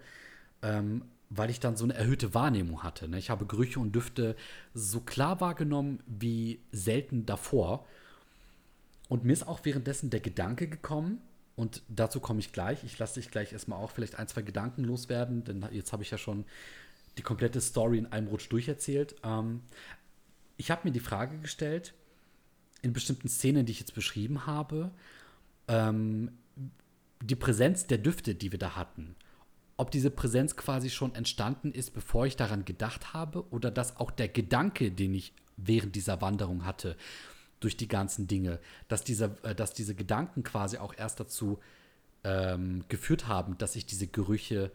[0.63, 3.09] Ähm, weil ich dann so eine erhöhte Wahrnehmung hatte.
[3.09, 3.19] Ne?
[3.19, 4.37] Ich habe Gerüche und Düfte
[4.75, 7.85] so klar wahrgenommen wie selten davor.
[9.09, 11.21] Und mir ist auch währenddessen der Gedanke gekommen,
[11.57, 12.85] und dazu komme ich gleich.
[12.85, 16.11] Ich lasse dich gleich erstmal auch vielleicht ein, zwei Gedanken loswerden, denn jetzt habe ich
[16.11, 16.45] ja schon
[17.17, 19.17] die komplette Story in einem Rutsch durcherzählt.
[19.25, 19.63] Ähm,
[20.59, 21.95] ich habe mir die Frage gestellt,
[22.87, 24.93] in bestimmten Szenen, die ich jetzt beschrieben habe,
[25.67, 26.31] ähm,
[27.21, 29.17] die Präsenz der Düfte, die wir da hatten,
[29.77, 34.11] ob diese Präsenz quasi schon entstanden ist, bevor ich daran gedacht habe, oder dass auch
[34.13, 36.97] der Gedanke, den ich während dieser Wanderung hatte,
[37.59, 41.59] durch die ganzen Dinge, dass diese, äh, dass diese Gedanken quasi auch erst dazu
[42.23, 44.71] ähm, geführt haben, dass ich diese Gerüche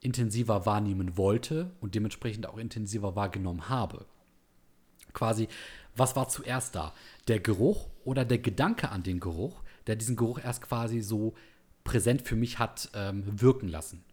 [0.00, 4.06] intensiver wahrnehmen wollte und dementsprechend auch intensiver wahrgenommen habe.
[5.12, 5.48] Quasi,
[5.96, 6.94] was war zuerst da?
[7.28, 11.34] Der Geruch oder der Gedanke an den Geruch, der diesen Geruch erst quasi so
[11.84, 14.04] präsent für mich hat ähm, wirken lassen?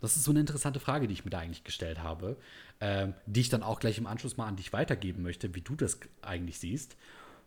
[0.00, 2.36] Das ist so eine interessante Frage, die ich mir da eigentlich gestellt habe,
[2.80, 5.74] ähm, die ich dann auch gleich im Anschluss mal an dich weitergeben möchte, wie du
[5.74, 6.96] das eigentlich siehst.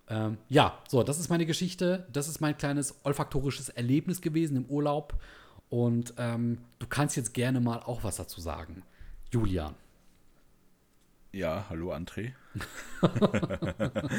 [0.09, 2.07] Ähm, ja, so, das ist meine Geschichte.
[2.11, 5.21] Das ist mein kleines olfaktorisches Erlebnis gewesen im Urlaub.
[5.69, 8.81] Und ähm, du kannst jetzt gerne mal auch was dazu sagen.
[9.31, 9.75] Julian.
[11.31, 12.33] Ja, hallo André.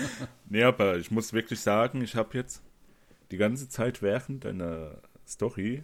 [0.49, 2.63] nee, aber ich muss wirklich sagen, ich habe jetzt
[3.33, 5.83] die ganze Zeit während deiner Story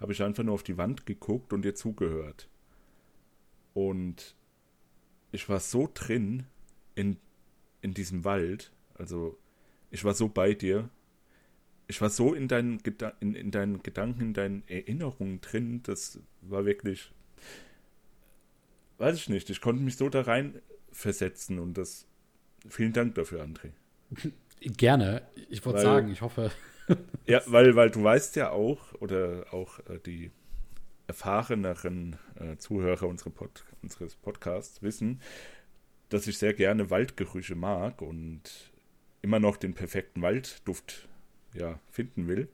[0.00, 2.48] habe ich einfach nur auf die Wand geguckt und dir zugehört.
[3.74, 4.36] Und
[5.32, 6.46] ich war so drin
[6.94, 7.18] in,
[7.80, 8.72] in diesem Wald.
[8.94, 9.36] Also,
[9.90, 10.88] ich war so bei dir.
[11.88, 12.80] Ich war so in deinen,
[13.20, 15.82] in, in deinen Gedanken, in deinen Erinnerungen drin.
[15.82, 17.12] Das war wirklich.
[18.98, 19.48] Weiß ich nicht.
[19.50, 20.60] Ich konnte mich so da rein
[20.92, 22.06] versetzen und das.
[22.68, 23.70] Vielen Dank dafür, André.
[24.60, 25.22] Gerne.
[25.48, 26.50] Ich wollte sagen, ich hoffe,
[27.26, 30.32] ja, weil, weil du weißt ja auch, oder auch äh, die
[31.06, 35.20] erfahreneren äh, Zuhörer unsere Pod unseres Podcasts wissen,
[36.08, 38.72] dass ich sehr gerne Waldgerüche mag und
[39.22, 41.08] immer noch den perfekten Waldduft
[41.54, 42.48] ja, finden will.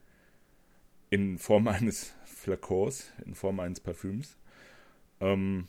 [1.10, 4.36] In Form eines Flakons, in Form eines Parfüms.
[5.20, 5.68] Ähm,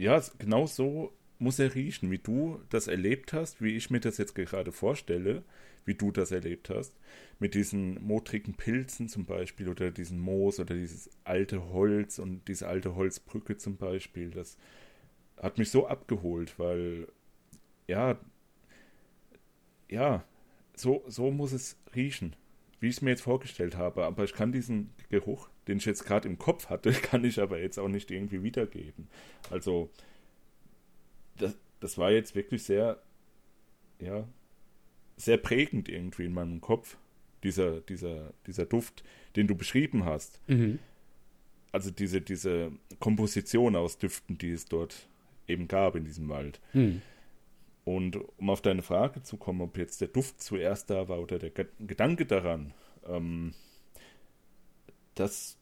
[0.00, 4.18] ja, genau so muss er riechen, wie du das erlebt hast, wie ich mir das
[4.18, 5.44] jetzt gerade vorstelle,
[5.84, 6.94] wie du das erlebt hast.
[7.38, 12.66] Mit diesen modrigen Pilzen zum Beispiel oder diesen Moos oder dieses alte Holz und diese
[12.66, 14.30] alte Holzbrücke zum Beispiel.
[14.30, 14.56] Das
[15.36, 17.08] hat mich so abgeholt, weil
[17.86, 18.18] ja,
[19.90, 20.24] ja,
[20.74, 22.36] so, so muss es riechen,
[22.80, 24.04] wie ich es mir jetzt vorgestellt habe.
[24.04, 27.58] Aber ich kann diesen Geruch, den ich jetzt gerade im Kopf hatte, kann ich aber
[27.60, 29.08] jetzt auch nicht irgendwie wiedergeben.
[29.48, 29.88] Also,
[31.38, 33.00] das, das war jetzt wirklich sehr,
[34.00, 34.26] ja,
[35.16, 36.96] sehr prägend irgendwie in meinem Kopf,
[37.44, 39.04] dieser, dieser, dieser Duft,
[39.36, 40.40] den du beschrieben hast.
[40.48, 40.78] Mhm.
[41.72, 45.08] Also diese, diese Komposition aus Düften, die es dort
[45.46, 46.60] eben gab in diesem Wald.
[46.72, 47.00] Mhm.
[47.84, 51.38] Und um auf deine Frage zu kommen, ob jetzt der Duft zuerst da war oder
[51.38, 52.74] der Gedanke daran,
[53.06, 53.54] ähm,
[55.14, 55.59] das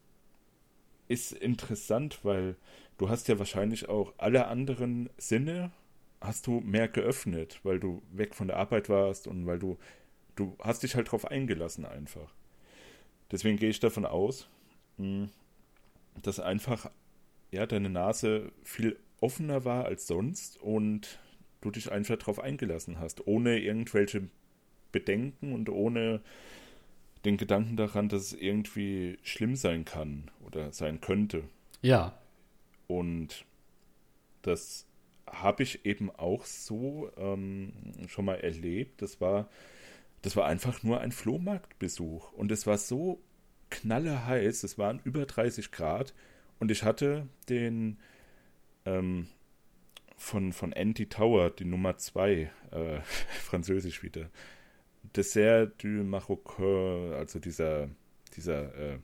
[1.09, 2.57] ist interessant, weil
[2.99, 5.71] du hast ja wahrscheinlich auch alle anderen Sinne
[6.21, 9.79] hast du mehr geöffnet, weil du weg von der Arbeit warst und weil du,
[10.37, 12.35] du hast dich halt drauf eingelassen einfach.
[13.31, 14.49] Deswegen gehe ich davon aus,
[14.97, 15.31] hm,
[16.23, 16.91] dass einfach,
[17.51, 21.19] ja, deine Nase viel offener war als sonst und
[21.61, 24.29] du dich einfach drauf eingelassen hast, ohne irgendwelche
[24.93, 26.21] Bedenken und ohne
[27.25, 31.45] den Gedanken daran, dass es irgendwie schlimm sein kann oder sein könnte.
[31.83, 32.19] Ja.
[32.87, 33.45] Und
[34.43, 34.87] das
[35.27, 37.73] habe ich eben auch so ähm,
[38.07, 39.03] schon mal erlebt.
[39.03, 39.49] Das war,
[40.23, 42.33] das war einfach nur ein Flohmarktbesuch.
[42.33, 43.21] Und es war so
[43.71, 46.15] knalleheiß, es waren über 30 Grad.
[46.59, 47.99] Und ich hatte den
[48.87, 49.29] ähm,
[50.17, 53.01] von, von Andy Tower, die Nummer 2, äh,
[53.43, 54.31] französisch wieder.
[55.17, 57.89] Dessert du Marocain, also dieser,
[58.37, 58.99] dieser äh,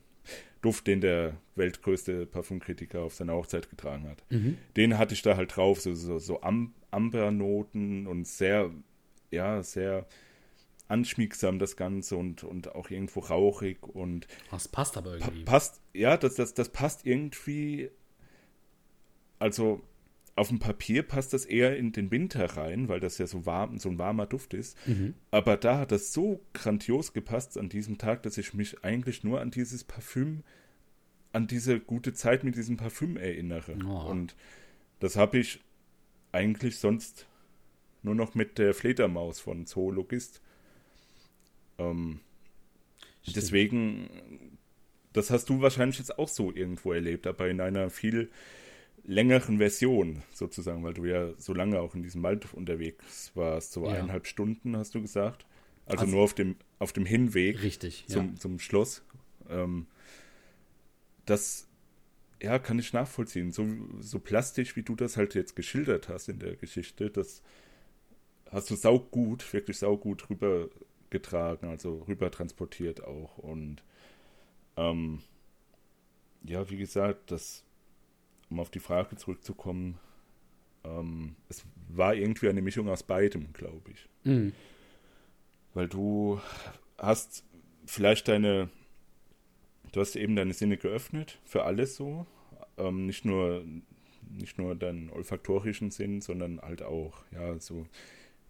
[0.61, 4.23] Duft, den der weltgrößte Parfumkritiker auf seiner Hochzeit getragen hat.
[4.31, 4.57] Mhm.
[4.77, 6.41] Den hatte ich da halt drauf, so, so, so
[6.91, 8.71] Ambernoten und sehr,
[9.31, 10.07] ja, sehr
[10.89, 14.27] anschmiegsam das Ganze und, und auch irgendwo rauchig und.
[14.51, 15.45] Das passt aber irgendwie.
[15.45, 17.91] Pa passt, ja, das, das, das passt irgendwie.
[19.39, 19.83] Also
[20.37, 23.79] auf dem Papier passt das eher in den Winter rein, weil das ja so warm,
[23.79, 24.77] so ein warmer Duft ist.
[24.87, 25.15] Mhm.
[25.31, 29.41] Aber da hat das so grandios gepasst an diesem Tag, dass ich mich eigentlich nur
[29.41, 30.43] an dieses Parfüm,
[31.33, 33.77] an diese gute Zeit mit diesem Parfüm erinnere.
[33.87, 34.11] Oh.
[34.11, 34.35] Und
[34.99, 35.61] das habe ich
[36.33, 37.27] eigentlich sonst
[38.03, 40.43] nur noch mit der Fledermaus von Zoologist.
[41.79, 42.21] Ähm,
[43.35, 44.59] deswegen,
[45.13, 48.31] das hast du wahrscheinlich jetzt auch so irgendwo erlebt, aber in einer viel
[49.05, 53.85] längeren Version sozusagen, weil du ja so lange auch in diesem Wald unterwegs warst, so
[53.85, 53.93] ja.
[53.93, 55.47] eineinhalb Stunden hast du gesagt.
[55.87, 58.35] Also, also, nur auf dem, auf dem Hinweg richtig, zum, ja.
[58.37, 59.03] zum Schloss.
[59.51, 59.87] Ähm,
[61.27, 61.69] das
[62.43, 63.53] ja, kann ich nachvollziehen.
[63.53, 63.67] So,
[64.01, 67.43] so plastisch, wie du das halt jetzt geschildert hast in der Geschichte, das
[68.51, 73.39] hast du saugut, wirklich saugut rübergetragen, also rüber transportiert auch.
[73.39, 73.83] Und
[74.77, 75.21] ähm,
[76.45, 77.64] ja, wie gesagt, das
[78.55, 79.99] um auf die Frage zurückzukommen,
[80.85, 84.09] ähm, es war irgendwie eine Mischung aus beidem, glaube ich.
[84.23, 84.53] Mhm.
[85.75, 86.41] Weil du
[86.97, 87.45] hast
[87.85, 88.71] vielleicht deine,
[89.91, 92.27] du hast eben deine Sinne geöffnet für alles so.
[92.79, 93.65] Ähm, nicht nur
[94.31, 97.87] nicht nur deinen olfaktorischen Sinn, sondern halt auch, ja, so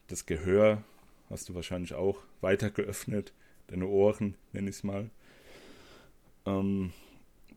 [0.06, 0.82] das Gehör
[1.28, 3.32] hast du wahrscheinlich auch weiter geöffnet,
[3.66, 5.10] deine Ohren, nenn ich es mal,
[6.46, 6.92] ähm,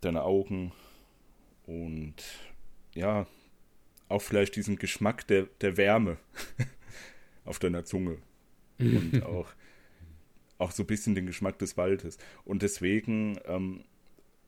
[0.01, 0.71] deine Augen,
[1.67, 2.15] und
[2.95, 3.27] ja,
[4.09, 6.17] auch vielleicht diesen Geschmack der, der Wärme
[7.45, 8.17] auf deiner Zunge.
[8.79, 9.49] Und auch,
[10.57, 12.17] auch so ein bisschen den Geschmack des Waldes.
[12.45, 13.83] Und deswegen ähm,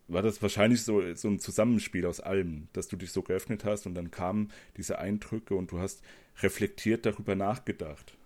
[0.07, 3.85] war das wahrscheinlich so, so ein Zusammenspiel aus allem, dass du dich so geöffnet hast
[3.85, 6.01] und dann kamen diese Eindrücke und du hast
[6.41, 8.17] reflektiert darüber nachgedacht.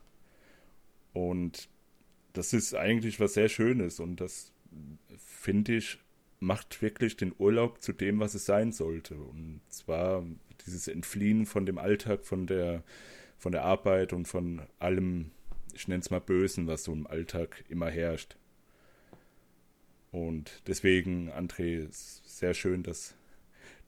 [1.14, 1.68] Und
[2.34, 4.52] das ist eigentlich was sehr Schönes und das
[5.18, 6.00] finde ich
[6.44, 9.16] macht wirklich den Urlaub zu dem, was es sein sollte.
[9.16, 10.26] Und zwar
[10.66, 12.84] dieses Entfliehen von dem Alltag, von der,
[13.38, 15.32] von der Arbeit und von allem,
[15.74, 18.36] ich nenne es mal Bösen, was so im Alltag immer herrscht.
[20.12, 23.16] Und deswegen, André, ist sehr schön, dass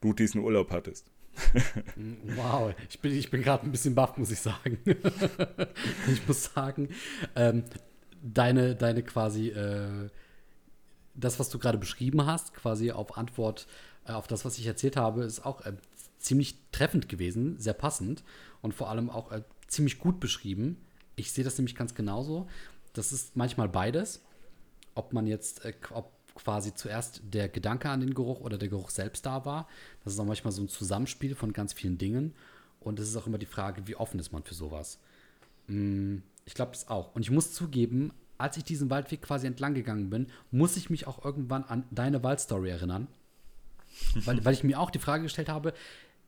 [0.00, 1.10] du diesen Urlaub hattest.
[2.36, 4.78] wow, ich bin, ich bin gerade ein bisschen baff, muss ich sagen.
[6.10, 6.88] ich muss sagen,
[7.36, 7.64] ähm,
[8.22, 10.08] deine, deine quasi äh,
[11.16, 13.66] das, was du gerade beschrieben hast, quasi auf Antwort
[14.06, 15.74] äh, auf das, was ich erzählt habe, ist auch äh,
[16.18, 18.22] ziemlich treffend gewesen, sehr passend
[18.62, 20.78] und vor allem auch äh, ziemlich gut beschrieben.
[21.16, 22.48] Ich sehe das nämlich ganz genauso.
[22.92, 24.22] Das ist manchmal beides.
[24.94, 28.90] Ob man jetzt, äh, ob quasi zuerst der Gedanke an den Geruch oder der Geruch
[28.90, 29.66] selbst da war.
[30.04, 32.34] Das ist auch manchmal so ein Zusammenspiel von ganz vielen Dingen.
[32.80, 35.00] Und es ist auch immer die Frage, wie offen ist man für sowas.
[35.66, 37.14] Mm, ich glaube das auch.
[37.14, 41.06] Und ich muss zugeben, als ich diesen Waldweg quasi entlang gegangen bin, muss ich mich
[41.06, 43.08] auch irgendwann an deine Waldstory erinnern.
[44.24, 45.72] weil, weil ich mir auch die Frage gestellt habe,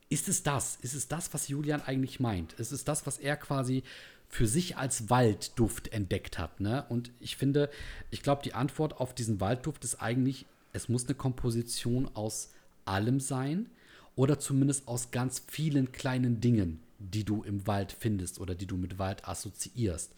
[0.08, 0.76] ist es das?
[0.76, 2.54] Ist es das, was Julian eigentlich meint?
[2.54, 3.82] Ist es das, was er quasi
[4.28, 6.60] für sich als Waldduft entdeckt hat.
[6.60, 6.84] Ne?
[6.88, 7.70] Und ich finde,
[8.10, 12.52] ich glaube, die Antwort auf diesen Waldduft ist eigentlich, es muss eine Komposition aus
[12.84, 13.70] allem sein
[14.16, 18.76] oder zumindest aus ganz vielen kleinen Dingen, die du im Wald findest oder die du
[18.76, 20.12] mit Wald assoziierst.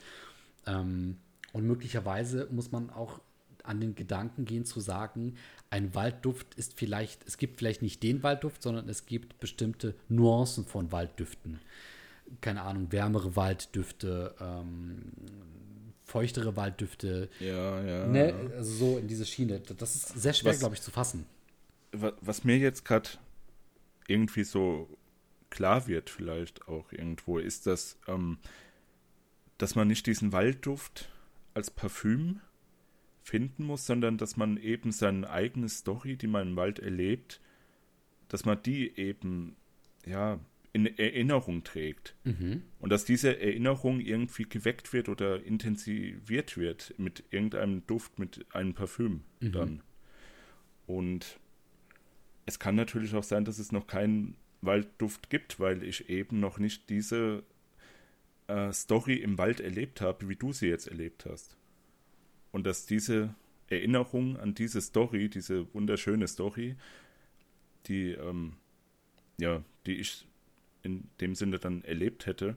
[0.67, 1.19] Ähm,
[1.53, 3.21] und möglicherweise muss man auch
[3.65, 5.37] an den Gedanken gehen zu sagen,
[5.71, 10.65] ein Waldduft ist vielleicht, es gibt vielleicht nicht den Waldduft, sondern es gibt bestimmte Nuancen
[10.65, 11.61] von Walddüften.
[12.41, 15.03] Keine Ahnung, wärmere Walddüfte, ähm,
[16.05, 17.29] feuchtere Walddüfte.
[17.39, 18.07] Ja, ja.
[18.07, 19.61] Ne, also so in diese Schiene.
[19.61, 21.27] Das ist sehr schwer, glaube ich, zu fassen.
[21.93, 23.11] Was mir jetzt gerade
[24.07, 24.89] irgendwie so
[25.51, 28.39] klar wird, vielleicht auch irgendwo, ist, dass, ähm,
[29.59, 31.09] dass man nicht diesen Waldduft
[31.55, 32.41] als Parfüm
[33.23, 37.41] finden muss, sondern dass man eben seine eigene Story, die man im Wald erlebt,
[38.29, 39.57] dass man die eben
[40.07, 40.41] ja
[40.73, 42.15] in Erinnerung trägt.
[42.25, 42.63] Mhm.
[42.79, 48.75] Und dass diese Erinnerung irgendwie geweckt wird oder intensiviert wird mit irgendeinem Duft, mit einem
[48.75, 49.53] Parfüm mhm.
[49.53, 49.83] dann.
[50.87, 51.39] Und
[52.47, 56.59] es kann natürlich auch sein, dass es noch keinen Waldduft gibt, weil ich eben noch
[56.59, 57.43] nicht diese
[58.51, 61.57] äh, Story im Wald erlebt habe, wie du sie jetzt erlebt hast.
[62.53, 63.35] Und dass diese
[63.69, 66.77] Erinnerung an diese Story, diese wunderschöne Story,
[67.87, 68.55] die, ähm,
[69.39, 70.27] ja, die ich
[70.83, 72.57] in dem Sinne dann erlebt hätte,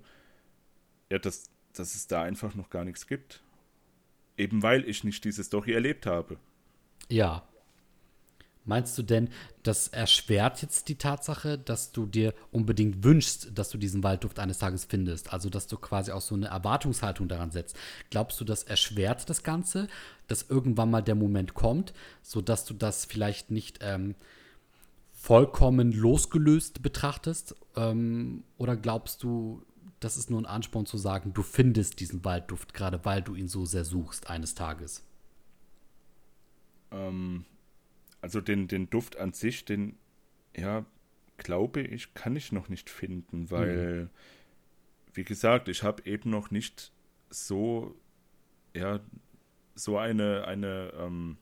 [1.12, 3.44] ja, dass, dass es da einfach noch gar nichts gibt.
[4.36, 6.40] Eben weil ich nicht diese Story erlebt habe.
[7.10, 7.48] Ja,
[8.66, 9.30] Meinst du denn,
[9.64, 14.60] das erschwert jetzt die Tatsache, dass du dir unbedingt wünschst, dass du diesen Waldduft eines
[14.60, 15.34] Tages findest?
[15.34, 17.76] Also, dass du quasi auch so eine Erwartungshaltung daran setzt.
[18.10, 19.88] Glaubst du, das erschwert das Ganze,
[20.28, 24.16] dass irgendwann mal der Moment kommt, sodass du das vielleicht nicht ähm,
[25.12, 27.56] vollkommen losgelöst betrachtest?
[27.76, 29.62] Ähm, oder glaubst du,
[30.00, 33.50] das ist nur ein Ansporn zu sagen, du findest diesen Waldduft, gerade weil du ihn
[33.50, 35.04] so sehr suchst eines Tages?
[36.92, 37.46] Ähm
[38.24, 39.98] also den, den Duft an sich, den,
[40.56, 40.86] ja,
[41.36, 44.10] glaube ich, kann ich noch nicht finden, weil, mhm.
[45.14, 46.94] wie gesagt, ich habe eben noch nicht
[47.30, 48.00] so,
[48.74, 49.02] ja,
[49.76, 51.36] so eine, eine ähm,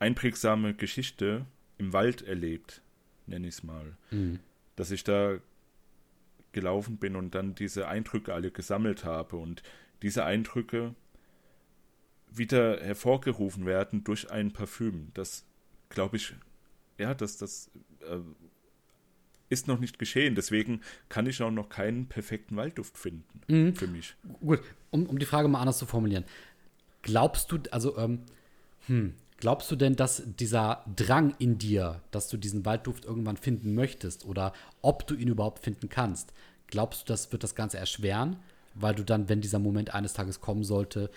[0.00, 1.46] einprägsame Geschichte
[1.78, 2.82] im Wald erlebt,
[3.26, 3.96] nenne ich es mal.
[4.10, 4.38] Mhm.
[4.76, 5.38] Dass ich da
[6.52, 9.62] gelaufen bin und dann diese Eindrücke alle gesammelt habe und
[10.02, 10.94] diese Eindrücke
[12.30, 15.08] wieder hervorgerufen werden durch ein Parfüm.
[15.14, 15.48] Das
[15.88, 16.34] glaube ich,
[16.98, 17.70] ja, das, das
[18.00, 18.18] äh,
[19.48, 20.34] ist noch nicht geschehen.
[20.34, 23.74] Deswegen kann ich auch noch keinen perfekten Waldduft finden mhm.
[23.74, 24.14] für mich.
[24.40, 26.24] Gut, um, um die Frage mal anders zu formulieren.
[27.02, 28.20] Glaubst du, also, ähm,
[28.86, 33.74] hm, glaubst du denn, dass dieser Drang in dir, dass du diesen Waldduft irgendwann finden
[33.74, 36.32] möchtest oder ob du ihn überhaupt finden kannst,
[36.66, 38.36] glaubst du, das wird das Ganze erschweren,
[38.74, 41.10] weil du dann, wenn dieser Moment eines Tages kommen sollte,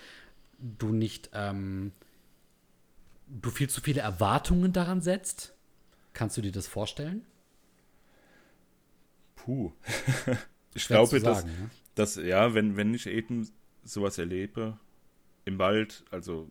[0.58, 1.92] du nicht ähm,
[3.40, 5.54] du viel zu viele Erwartungen daran setzt?
[6.12, 7.24] Kannst du dir das vorstellen?
[9.36, 9.72] Puh.
[10.74, 11.70] ich glaube, sagen, dass, ne?
[11.94, 13.48] dass, ja, wenn, wenn ich eben
[13.84, 14.78] sowas erlebe
[15.44, 16.48] im Wald, also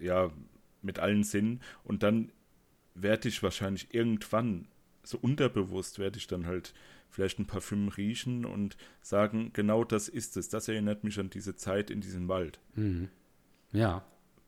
[0.00, 0.30] ja,
[0.82, 2.30] mit allen Sinnen, und dann
[2.94, 4.68] werde ich wahrscheinlich irgendwann,
[5.02, 6.72] so unterbewusst, werde ich dann halt
[7.10, 10.48] vielleicht ein Parfüm riechen und sagen, genau das ist es.
[10.48, 12.58] Das erinnert mich an diese Zeit in diesem Wald.
[12.74, 13.08] Mhm.
[13.72, 14.04] Ja.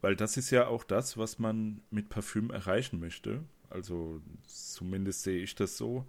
[0.07, 3.43] Weil das ist ja auch das, was man mit Parfüm erreichen möchte.
[3.71, 6.07] Also zumindest sehe ich das so,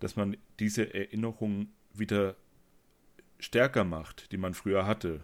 [0.00, 2.34] dass man diese Erinnerung wieder
[3.38, 5.20] stärker macht, die man früher hatte.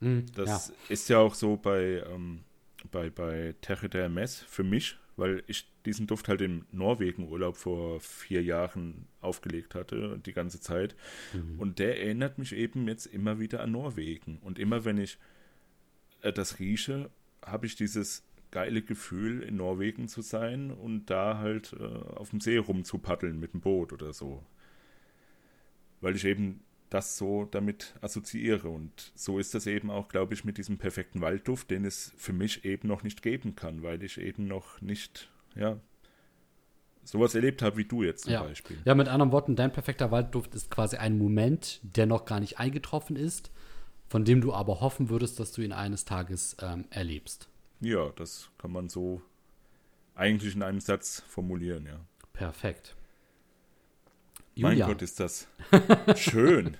[0.00, 0.74] Mhm, das ja.
[0.88, 2.44] ist ja auch so bei, ähm,
[2.90, 8.00] bei, bei Terre de Hermes für mich, weil ich diesen Duft halt im Norwegen-Urlaub vor
[8.00, 10.96] vier Jahren aufgelegt hatte, die ganze Zeit.
[11.34, 11.60] Mhm.
[11.60, 14.38] Und der erinnert mich eben jetzt immer wieder an Norwegen.
[14.38, 15.18] Und immer wenn ich
[16.30, 17.10] das rieche,
[17.44, 22.40] habe ich dieses geile Gefühl, in Norwegen zu sein und da halt äh, auf dem
[22.40, 24.44] See rumzupaddeln mit dem Boot oder so.
[26.00, 28.68] Weil ich eben das so damit assoziiere.
[28.68, 32.34] Und so ist das eben auch, glaube ich, mit diesem perfekten Waldduft, den es für
[32.34, 35.80] mich eben noch nicht geben kann, weil ich eben noch nicht, ja,
[37.02, 38.42] sowas erlebt habe wie du jetzt zum ja.
[38.42, 38.76] Beispiel.
[38.84, 42.58] Ja, mit anderen Worten, dein perfekter Waldduft ist quasi ein Moment, der noch gar nicht
[42.58, 43.50] eingetroffen ist
[44.12, 47.48] von dem du aber hoffen würdest, dass du ihn eines Tages ähm, erlebst.
[47.80, 49.22] Ja, das kann man so
[50.14, 51.98] eigentlich in einem Satz formulieren, ja.
[52.34, 52.94] Perfekt.
[54.54, 54.84] Julia.
[54.84, 55.48] Mein Gott, ist das
[56.16, 56.76] schön.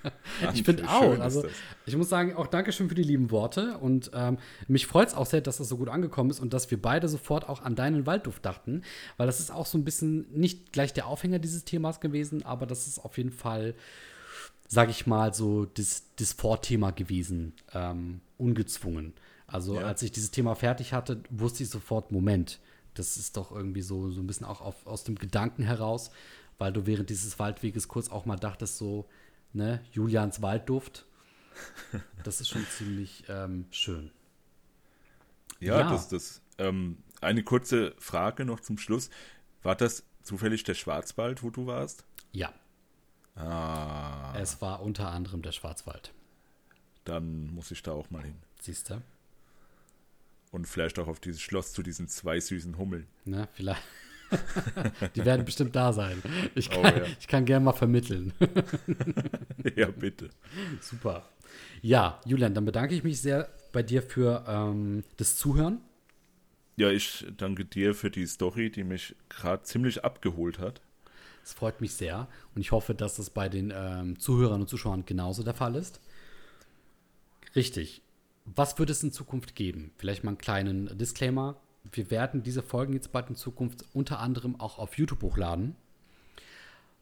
[0.53, 1.19] ich finde auch.
[1.21, 1.47] Also,
[1.87, 3.79] ich muss sagen, auch Dankeschön für die lieben Worte.
[3.79, 4.37] Und ähm,
[4.69, 7.09] mich freut es auch sehr, dass das so gut angekommen ist und dass wir beide
[7.09, 8.83] sofort auch an deinen Waldduft dachten.
[9.17, 12.67] Weil das ist auch so ein bisschen nicht gleich der Aufhänger dieses Themas gewesen, aber
[12.67, 13.75] das ist auf jeden Fall
[14.73, 19.13] sag ich mal, so das, das Vorthema gewesen, ähm, ungezwungen.
[19.47, 19.83] Also Ja.
[19.83, 22.59] als ich dieses Thema fertig hatte, wusste ich sofort, Moment,
[22.95, 26.11] das ist doch irgendwie so, so ein bisschen auch auf, aus dem Gedanken heraus,
[26.57, 29.07] weil du während dieses Waldweges kurz auch mal dachtest, so,
[29.53, 31.05] ne, Julians Waldduft.
[32.23, 34.11] Das ist schon ziemlich ähm, schön.
[35.61, 35.85] Ja, Ja.
[35.85, 36.43] das, das.
[36.59, 39.11] Ähm, eine kurze Frage noch zum Schluss.
[39.63, 42.05] War das zufällig der Schwarzwald, wo du warst?
[42.33, 42.53] Ja,
[43.35, 46.13] Ah, es war unter anderem der Schwarzwald.
[47.05, 48.37] dann muss ich da auch mal hin.
[48.61, 49.03] Siehst du?
[50.53, 53.07] Und vielleicht auch auf dieses Schloss zu diesen zwei süßen Hummeln.
[53.25, 53.83] Ne, vielleicht.
[55.17, 56.23] Die werden bestimmt da sein.
[56.55, 57.05] Ich Oh, kann, ja.
[57.19, 58.33] ich kann gerne mal vermitteln.
[59.77, 60.31] ja, bitte.
[60.81, 61.29] Super.
[61.83, 65.81] Ja, Julian, dann bedanke ich mich sehr bei dir für ähm, das Zuhören.
[66.77, 70.81] Ja, ich danke dir für die Story, die mich gerade ziemlich abgeholt hat.
[71.45, 75.05] Es freut mich sehr und ich hoffe, dass das bei den ähm, Zuhörern und Zuschauern
[75.05, 76.01] genauso der Fall ist.
[77.55, 78.03] Richtig.
[78.45, 79.93] Was wird es in Zukunft geben?
[79.97, 81.57] Vielleicht mal einen kleinen Disclaimer.
[81.91, 85.77] Wir werden diese Folgen jetzt bald in Zukunft unter anderem auch auf YouTube hochladen.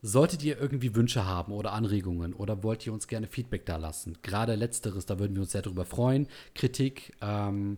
[0.03, 4.17] Solltet ihr irgendwie Wünsche haben oder Anregungen oder wollt ihr uns gerne Feedback da lassen?
[4.23, 6.27] Gerade letzteres, da würden wir uns sehr darüber freuen.
[6.55, 7.77] Kritik ähm,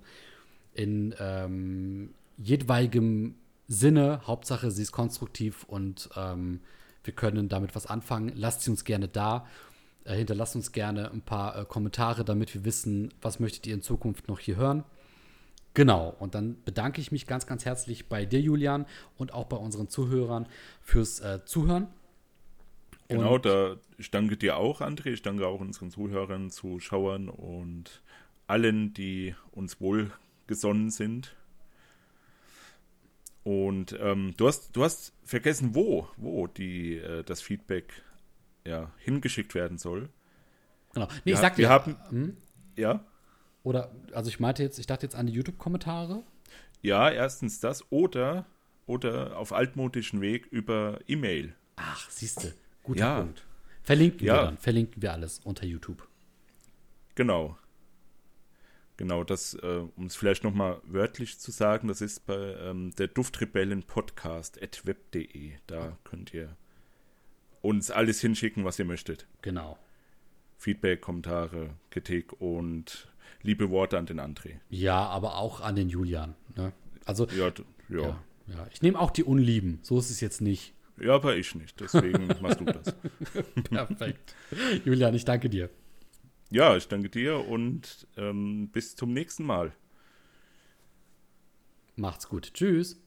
[0.75, 3.35] in ähm, jedweigem
[3.69, 4.21] Sinne.
[4.27, 6.61] Hauptsache, sie ist konstruktiv und ähm,
[7.05, 8.33] wir können damit was anfangen.
[8.35, 9.47] Lasst sie uns gerne da.
[10.05, 13.83] Äh, hinterlasst uns gerne ein paar äh, Kommentare, damit wir wissen, was möchtet ihr in
[13.83, 14.85] Zukunft noch hier hören.
[15.75, 18.85] Genau, und dann bedanke ich mich ganz, ganz herzlich bei dir, Julian,
[19.17, 20.47] und auch bei unseren Zuhörern
[20.83, 21.87] fürs äh, Zuhören.
[23.09, 25.13] Genau, Und- da ich danke dir auch, André.
[25.13, 28.03] Ich danke auch unseren Zuhörern, Zuschauern und
[28.47, 31.35] allen, die uns wohlgesonnen sind.
[33.45, 37.93] Und ähm, du, hast, du hast vergessen, wo, wo die, äh, das Feedback
[38.65, 40.09] ja, hingeschickt werden soll.
[40.95, 41.07] Genau.
[41.25, 42.37] Nee, ich Ja, sag wir dir, haben- hm?
[42.77, 43.05] Ja,
[43.65, 46.23] oder, also ich meinte jetzt, ich dachte jetzt an die YouTube-Kommentare.
[46.83, 48.47] ja, erstens das oder,
[48.87, 51.55] oder auf altmodischen Weg über E-Mail.
[51.77, 53.21] Ach, siehste, guter Ja.
[53.21, 53.45] Punkt.
[53.83, 54.35] Verlinken Ja.
[54.35, 56.07] wir dann, verlinken wir alles unter YouTube.
[57.15, 57.57] Genau.
[58.97, 63.09] Genau, das, äh, um es vielleicht nochmal wörtlich zu sagen, das ist bei ähm, der
[63.09, 65.53] Duftrebellen Podcast at web.de.
[65.67, 66.57] Da könnt ihr
[67.63, 69.27] uns alles hinschicken, was ihr möchtet.
[69.41, 69.79] Genau.
[70.59, 73.09] Feedback, Kommentare, Kritik und
[73.43, 74.61] liebe Worte an den André.
[74.69, 76.35] Ja, aber auch an den Julian.
[76.55, 76.73] Ne?
[77.05, 77.53] Also, Ja, ja.
[77.89, 78.01] ja.
[78.01, 78.23] ja.
[78.49, 79.79] ja, Ich nehme auch die Unlieben.
[79.83, 80.75] So ist es jetzt nicht.
[81.05, 81.81] aber ich nicht.
[81.81, 82.95] Deswegen machst du das.
[83.71, 84.35] Perfekt.
[84.85, 85.71] Julian, ich danke dir.
[86.53, 89.73] Ja, ich danke dir und ähm, bis zum nächsten Mal.
[91.97, 92.53] Macht's gut.
[92.53, 93.02] Tschüss.